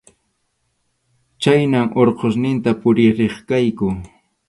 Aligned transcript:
Chhaynam 1.41 1.87
Urqusninta 2.01 2.77
puririrqayku. 2.81 3.87